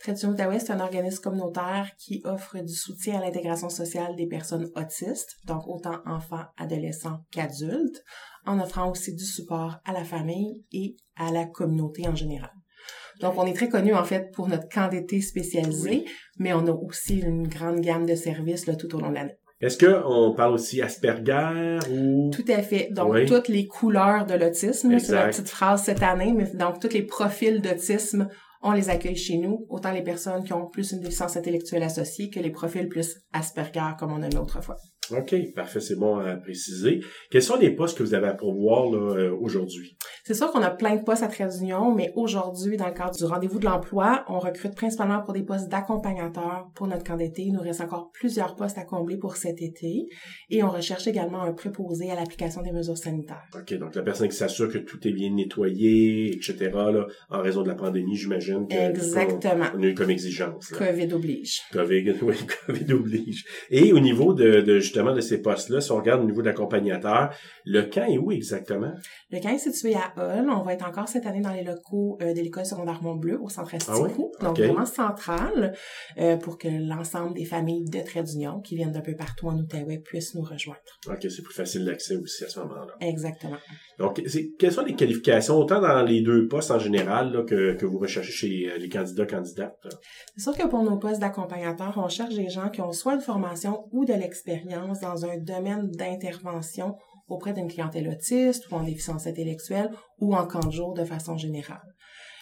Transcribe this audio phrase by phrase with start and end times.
[0.00, 4.26] Trait d'Union Outaouais, c'est un organisme communautaire qui offre du soutien à l'intégration sociale des
[4.26, 8.02] personnes autistes, donc autant enfants, adolescents qu'adultes,
[8.46, 12.50] en offrant aussi du support à la famille et à la communauté en général.
[13.20, 16.06] Donc, on est très connu en fait pour notre camp d'été spécialisé,
[16.38, 19.36] mais on a aussi une grande gamme de services là, tout au long de l'année.
[19.60, 22.30] Est-ce que on parle aussi Asperger ou?
[22.32, 22.88] Tout à fait.
[22.92, 23.26] Donc Oui.
[23.26, 27.02] toutes les couleurs de l'autisme, c'est la petite phrase cette année, mais donc tous les
[27.02, 28.28] profils d'autisme,
[28.62, 32.30] on les accueille chez nous, autant les personnes qui ont plus une déficience intellectuelle associée
[32.30, 34.76] que les profils plus Asperger comme on a mis autrefois.
[35.16, 37.00] OK, parfait, c'est bon à préciser.
[37.30, 39.96] Quels sont les postes que vous avez à pourvoir euh, aujourd'hui?
[40.24, 43.14] C'est sûr qu'on a plein de postes à Trait d'Union, mais aujourd'hui, dans le cadre
[43.16, 47.42] du rendez-vous de l'emploi, on recrute principalement pour des postes d'accompagnateur pour notre camp d'été.
[47.42, 50.06] Il nous reste encore plusieurs postes à combler pour cet été
[50.50, 53.48] et on recherche également un préposé à l'application des mesures sanitaires.
[53.54, 57.62] OK, donc la personne qui s'assure que tout est bien nettoyé, etc., là, en raison
[57.62, 59.66] de la pandémie, j'imagine Exactement.
[59.76, 60.70] on a eu comme exigence.
[60.72, 60.78] là.
[60.78, 61.60] COVID oblige.
[61.72, 62.34] COVID, oui,
[62.66, 63.44] COVID oblige.
[63.70, 66.46] Et au niveau de, de justement de ces postes-là, si on regarde au niveau de
[66.46, 67.34] l'accompagnateur,
[67.64, 68.92] le camp est où exactement?
[69.30, 70.50] Le camp est situé à Hull.
[70.50, 73.48] On va être encore cette année dans les locaux euh, de l'école secondaire Mont-Bleu au
[73.48, 74.04] centre Asticou.
[74.04, 74.24] Ah oui?
[74.40, 75.72] Donc vraiment central
[76.18, 79.56] euh, pour que l'ensemble des familles de Trait d'Union qui viennent d'un peu partout en
[79.56, 80.80] Outaouais puissent nous rejoindre.
[81.08, 82.94] OK, c'est plus facile d'accès aussi à ce moment-là.
[83.00, 83.58] Exactement.
[83.98, 84.20] Donc,
[84.58, 87.98] quelles sont les qualifications, autant dans les deux postes en général là, que, que vous
[87.98, 89.76] recherchez chez euh, les candidats, candidates?
[90.36, 93.20] C'est sûr que pour nos postes d'accompagnateurs, on cherche des gens qui ont soit une
[93.20, 96.96] formation ou de l'expérience dans un domaine d'intervention
[97.28, 101.36] auprès d'une clientèle autiste ou en déficience intellectuelle ou en camp de jour de façon
[101.36, 101.82] générale.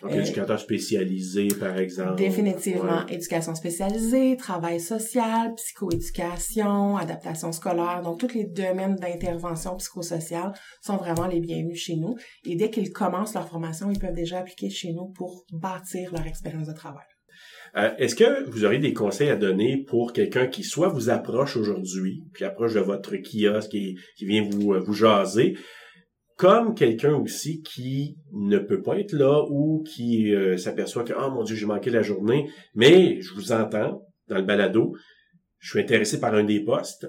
[0.01, 2.15] Donc, Euh, éducateur spécialisé, par exemple.
[2.15, 3.15] Définitivement, Ouais.
[3.15, 8.01] éducation spécialisée, travail social, psychoéducation, adaptation scolaire.
[8.03, 12.15] Donc, tous les domaines d'intervention psychosociale sont vraiment les bienvenus chez nous.
[12.45, 16.27] Et dès qu'ils commencent leur formation, ils peuvent déjà appliquer chez nous pour bâtir leur
[16.27, 17.05] expérience de travail.
[17.77, 21.57] Euh, Est-ce que vous aurez des conseils à donner pour quelqu'un qui soit vous approche
[21.57, 25.57] aujourd'hui, puis approche de votre kiosque et qui vient vous, euh, jaser,
[26.37, 31.31] comme quelqu'un aussi qui ne peut pas être là ou qui euh, s'aperçoit que oh
[31.31, 34.95] mon dieu j'ai manqué la journée, mais je vous entends dans le balado,
[35.59, 37.09] je suis intéressé par un des postes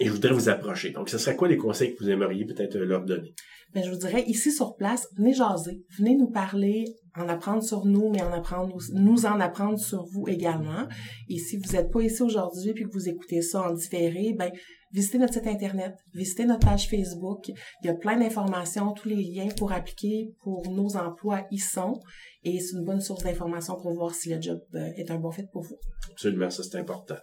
[0.00, 0.90] et je voudrais vous approcher.
[0.90, 3.34] Donc, ce serait quoi les conseils que vous aimeriez peut-être euh, leur donner?
[3.74, 7.84] Ben, je vous dirais, ici sur place, venez jaser, venez nous parler, en apprendre sur
[7.84, 10.86] nous, mais en apprendre, nous en apprendre sur vous également.
[11.28, 14.50] Et si vous n'êtes pas ici aujourd'hui puis que vous écoutez ça en différé, ben,
[14.92, 17.48] visitez notre site internet, visitez notre page Facebook.
[17.48, 22.00] Il y a plein d'informations, tous les liens pour appliquer pour nos emplois y sont.
[22.44, 25.30] Et c'est une bonne source d'informations pour voir si le job euh, est un bon
[25.30, 25.78] fit pour vous.
[26.12, 27.16] Absolument, ça c'est important.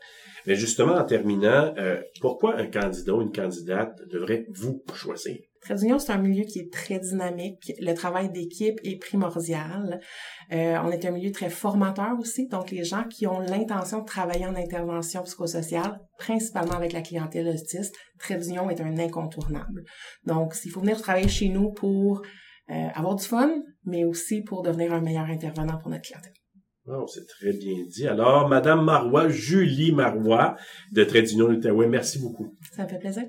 [0.45, 5.37] Mais justement, en terminant, euh, pourquoi un candidat ou une candidate devrait vous choisir?
[5.65, 7.73] Trait d'Union, c'est un milieu qui est très dynamique.
[7.79, 9.99] Le travail d'équipe est primordial.
[10.51, 12.47] Euh, on est un milieu très formateur aussi.
[12.47, 17.47] Donc, les gens qui ont l'intention de travailler en intervention psychosociale, principalement avec la clientèle
[17.47, 19.83] autiste, Trait d'Union est un incontournable.
[20.27, 22.21] Donc, s'il faut venir travailler chez nous pour
[22.69, 23.49] euh, avoir du fun,
[23.85, 26.33] mais aussi pour devenir un meilleur intervenant pour notre clientèle.
[26.87, 28.07] Oh, c'est très bien dit.
[28.07, 30.55] Alors, Madame Marois, Julie Marois,
[30.91, 32.53] de Trait d'Union Outaouais, merci beaucoup.
[32.75, 33.23] Ça me fait plaisir.